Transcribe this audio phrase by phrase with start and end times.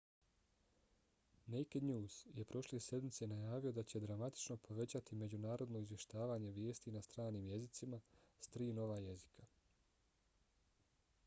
[1.55, 7.47] naked news je prošle sedmice najavio da će dramatično povećati međunarodno izvještavanje vijesti na stranim
[7.53, 8.01] jezicima
[8.39, 9.49] s tri nova jezika